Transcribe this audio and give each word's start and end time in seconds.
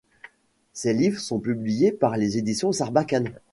Ses 0.73 0.93
livres 0.95 1.19
sont 1.19 1.39
publiés 1.39 1.91
par 1.91 2.17
les 2.17 2.35
Éditions 2.39 2.71
Sarbacane. 2.71 3.37